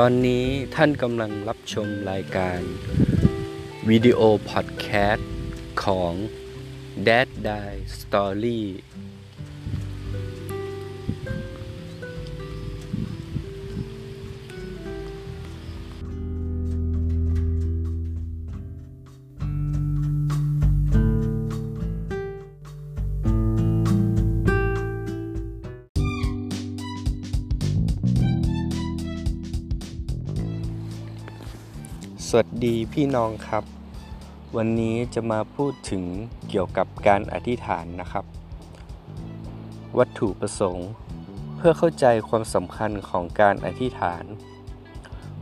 [0.00, 2.60] ตอนนี้ท่านกำลังรับชมรายการ
[3.88, 5.30] วิดีโอพอดแคสต์
[5.84, 6.12] ของ
[7.06, 8.60] Dad Die Story
[32.30, 33.64] สวัสดีพี่น้องครับ
[34.56, 36.04] วันนี้จะมาพูดถึง
[36.48, 38.24] เกี่ยวกับการอธิษฐานนะครับ
[39.98, 40.88] วัตถุประสงค์
[41.56, 44.24] เพื่อเข้าใจความสำคัญของการอธิษฐาน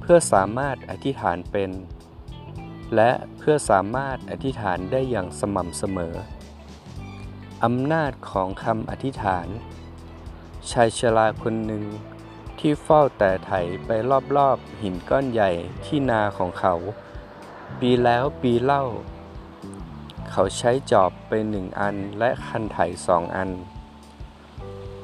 [0.01, 1.71] เพื่อสามารถอธิษฐานเป็น
[2.95, 6.15] และเพื่อสามารถอธิษฐานได้อย่างสม่ำเสมอ
[7.65, 9.47] อำนาจของคำอธิษฐาน
[10.71, 11.85] ชายชราคนหนึ่ง
[12.67, 13.53] ที่เฝ้าแต่ไถ
[13.87, 13.91] ไป
[14.37, 15.51] รอบๆหินก้อนใหญ่
[15.85, 16.75] ที่นาของเขา
[17.81, 18.85] ปีแล้วปีเล่า
[20.31, 23.51] เขาใช้จอบไปหนึ่งอันและคันไถสองอัน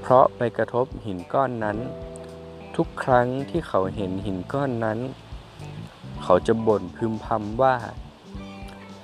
[0.01, 1.79] เพราะไปกระทบหินก้อนนั้น
[2.77, 4.99] ทุกครั้งที่เขาเห็นหินก้อนนั้น
[6.23, 7.77] เขาจะบ่นพึมพำว่า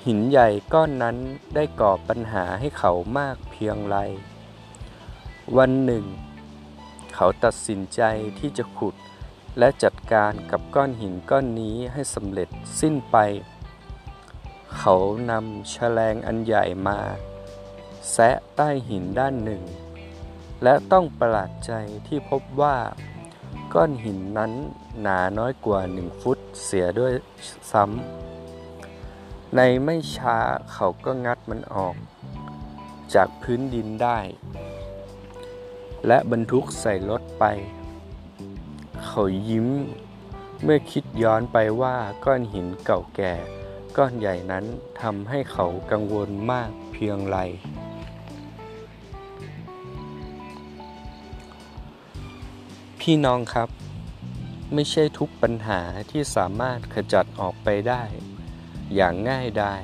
[0.06, 1.16] หินใหญ่ก้อนนั้น
[1.54, 3.96] ได้ก่อปัญหาให้เขามากเพียงไร
[5.56, 6.04] วันหนึ่ง
[7.18, 8.02] เขาตัดสินใจ
[8.38, 8.94] ที่จะขุด
[9.58, 12.48] และจัดการกับก้อนหินก้อนนี้ให้สำเร็จ
[12.80, 13.16] สิ้นไป
[14.76, 14.94] เขา
[15.30, 16.98] นำแฉลงอันใหญ่มา
[18.12, 19.62] แซะใต้หินด้านหนึ่ง
[20.62, 21.72] และต้องประหลาดใจ
[22.06, 22.76] ที่พบว่า
[23.74, 24.52] ก้อนหินนั้น
[25.00, 27.12] หนาน้อยกว่าหนึ่งฟุตเสียด้วย
[27.72, 30.38] ซ้ำ ในไม่ช้า
[30.72, 31.96] เขาก็งัดมันออก
[33.14, 34.18] จากพื้นดินได้
[36.06, 37.44] และบรรทุกใส่รถไป
[39.04, 39.68] เขายิ้ม
[40.62, 43.34] เมื่อคิดย้อนไปว่าก้อนหินเก่าแก่
[43.96, 44.64] ก้อนใหญ่นั้น
[45.02, 47.38] ทำให้เขากังวลมากเพียงไร
[53.00, 53.68] พี่น้องครับ
[54.74, 55.80] ไม่ใช่ทุกปัญหา
[56.10, 58.02] ที่สามารถขจัดออกไปได้
[58.94, 59.74] อย่างง่ายได้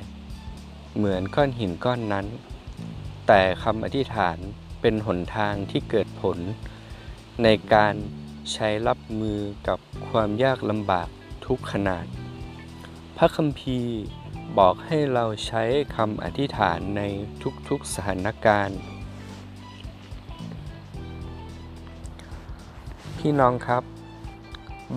[0.95, 2.27] เหมือนก้อนหินก้อนนั้น
[3.27, 4.37] แต่คำอธิษฐาน
[4.85, 6.37] เป็นหนทางที่เกิดผล
[7.43, 7.95] ในการ
[8.51, 11.09] ใช้รับมือกับความยากลำบาก
[11.45, 12.05] ทุกขนาด
[13.17, 13.97] พระคัมภีร์
[14.57, 15.63] บอกให้เราใช้
[15.95, 17.01] คำอธิษฐานใน
[17.69, 18.79] ทุกๆสถานการณ์
[23.17, 23.83] พี่น้องครับ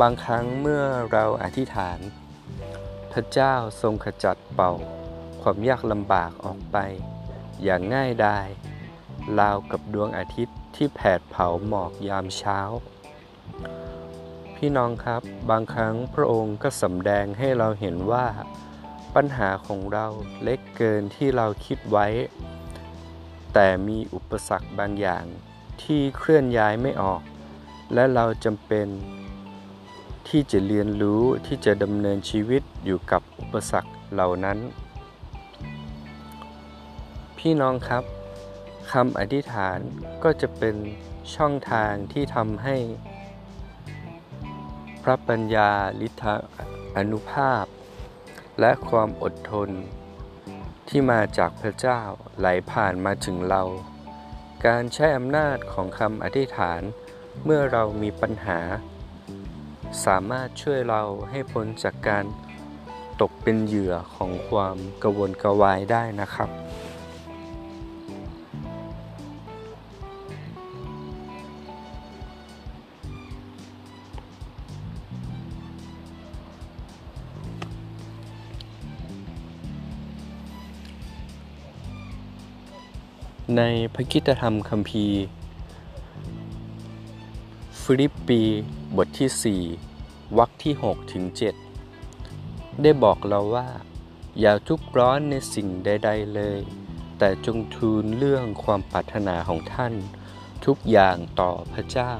[0.01, 1.99] บางครั้งเมื่อเราอธิษฐาน
[3.13, 4.73] พระเจ้าทรงขจัดเป่า
[5.43, 6.77] ความยากลำบากออกไป
[7.63, 8.49] อย่างง่ายดาย
[9.41, 12.59] ราวกับดวงอาทิตย์ที่แผดเผาหมอกยามเช้า
[14.57, 18.27] พี่น้องครับบางครั้งพระองค์ก็สำแดงให้เราเห็นว่า
[19.15, 20.07] ปัญหาของเรา
[20.43, 22.07] เล็กเกินที่เราคิดไว้
[23.55, 25.25] แต่มีอุปสรรคบางอย่าง
[25.83, 27.23] ที่เคลื่อนย้ายไม่ออก
[27.95, 28.89] และเราจำเป็น
[30.29, 34.59] ที่จะเรียนรู้ที่จะดำเนินชีวิตอยู่กับอุปสรรคเหล่านั้น
[37.39, 38.05] พี่น้องครับ
[38.93, 39.79] คำอธิษฐาน
[40.25, 40.77] ก็จะเป็น
[41.37, 42.77] ช่องทางที่ทำให้
[45.03, 45.71] พระปัญญา
[46.01, 46.35] ลิทะ
[46.97, 47.65] อนุภาพ
[48.61, 49.71] และความอดทน
[50.89, 52.01] ที่มาจากพระเจ้า
[52.39, 53.63] ไหลผ่านมาถึงเรา
[54.67, 56.83] การใช้อำนาจของคำอธิษฐาน
[57.45, 58.61] เมื่อเรามีปัญหา
[60.05, 62.25] สามารถช่วยเราให้พ้นจากการ
[63.21, 66.51] ตกเป็นเหยื่อของความกวนกวายได้นะครับ
[83.55, 83.63] ใน
[83.95, 85.23] พระคริสตธรรมคัมภีร์
[87.81, 88.43] ฟิลิปปี
[88.97, 89.63] บทที่
[89.99, 91.25] 4วรรคที่6ถึง
[92.03, 93.69] 7ได้บอกเราว่า
[94.41, 96.61] อย่าทุกข์ร้อนในสิ่งใด ๆ เลย
[97.19, 99.95] แต่จงทูลเรื่องความปรารถนาของท่าน
[100.67, 102.13] ทุกอย่างต่อพระเจ้า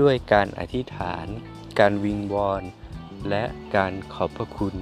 [0.00, 1.26] ด้วยการอธิษฐาน
[1.78, 2.62] การวิงวอน
[3.28, 3.44] และ
[3.76, 4.74] การขอบพระคุณ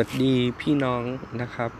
[0.00, 1.02] วัสดีพี่น้อง
[1.40, 1.70] นะครับ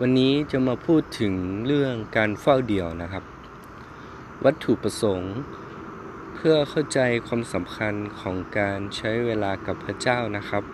[0.00, 1.34] วันนี้จะมาพูดถึง
[1.66, 3.24] เรื่องการเฝ้าเดี่ยวนะครับ
[4.44, 5.34] วัตถุประสงค์
[6.34, 10.64] เพื่อเข้าใจความสำคัญของการใช้เวลากับพระเจ้านะครับ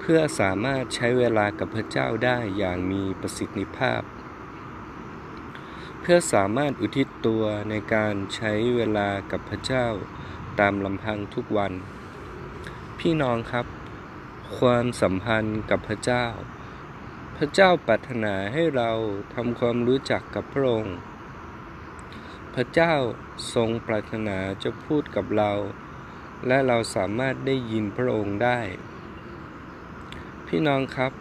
[0.00, 4.02] เพื่อสามารถใช้เวลากับพระเจ้าได้อย่างมีประสิทธิภาพ
[6.00, 9.86] เพื่อสามารถอุทิศตัวในการใช้เวลากับพระเจ้า
[10.60, 11.72] ตามลำพังทุกวัน
[12.98, 13.66] พี่น้องครับ
[14.58, 16.26] ความสัมพันธ์กับพระเจ้า
[17.36, 18.90] พระเจ้าปรารถนาให้เรา
[19.34, 20.96] ทำความรู้จักกับพระองค์
[22.54, 22.94] พระเจ้า
[23.54, 25.52] ทรงปรารถนาจะพูดกับเรา
[26.46, 28.60] และเราสามารถได้ยินพระองค์ได้
[30.46, 31.12] พี่น้องครับ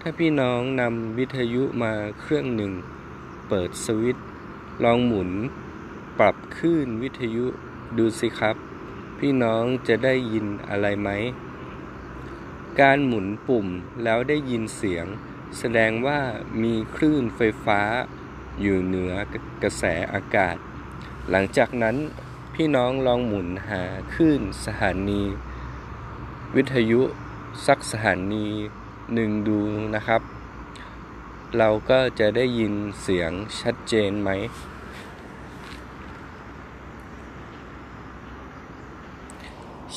[0.00, 2.72] ถ้าพี่น้องนำวิทยุมาเครื่องหนึ่ง
[3.48, 4.16] เปิดสวิต
[4.84, 5.30] ลองหมุน
[6.18, 7.46] ปรับคลื่นวิทยุ
[7.98, 8.56] ดูสิครับ
[9.18, 11.10] พี่น้องจะได้ยินอะไรไหม
[12.80, 13.66] การหมุนปุ่ม
[14.04, 15.06] แล้วได้ยินเสียง
[15.58, 16.20] แสดงว่า
[16.62, 17.80] มีคลื่นไฟฟ้า
[18.60, 19.12] อยู่เหนือ
[19.62, 19.84] กระแส
[20.14, 20.56] อากาศ
[21.30, 21.96] หลังจากนั้น
[22.54, 23.82] พี่น้องลองหมุนหา
[24.14, 25.22] คลื่นสถานี
[26.56, 27.00] วิทยุ
[27.66, 28.46] สักสถานี
[29.14, 29.60] หนึ่งดู
[29.94, 30.22] นะครับ
[31.58, 33.30] เราก็จะได้ยินเสียง
[33.60, 34.30] ชัดเจนไหม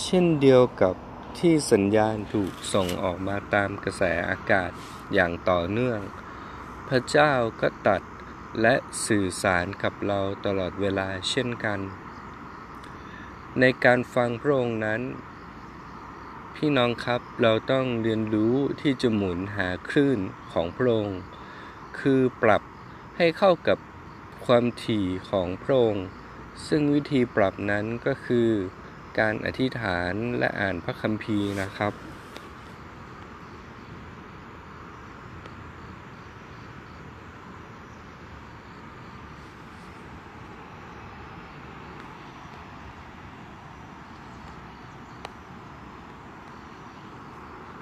[0.01, 0.95] เช่นเดียวกับ
[1.39, 4.71] ที่สัญญาณถูกส่งออกมาตามกระแสอากาศ
[5.13, 5.99] อย่างต่อเนื่อง
[6.87, 8.01] พระเจ้าก็ตัด
[8.61, 8.75] และ
[9.05, 11.79] สื่อสารกับเราตลอดเวลาเช่นกัน
[13.59, 15.01] ในการฟังพระองค์นั้น
[16.55, 20.19] พี่น้องครับเราต้องเรียนรู้ที่จะหมุนหาคลื่น
[20.51, 21.19] ของพระองค์
[21.99, 22.63] คือปรับ
[23.17, 23.77] ให้เข้ากับ
[24.45, 26.05] ความถี่ของพระองค์
[26.67, 28.49] ซึ่งวิธีปรับนั้นก็คือ
[29.17, 32.08] การอธิษฐานและอ่านพระคัมภีร์นะครับ